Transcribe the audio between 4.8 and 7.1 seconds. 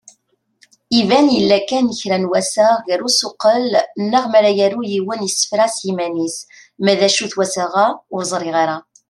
yiwen isefra s yiman-is, ma d